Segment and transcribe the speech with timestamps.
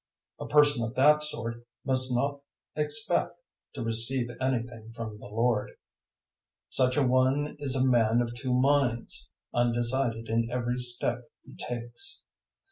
[0.39, 2.41] 001:007 A person of that sort must not
[2.75, 3.39] expect
[3.75, 5.73] to receive anything from the Lord 001:008
[6.69, 12.23] such a one is a man of two minds, undecided in every step he takes.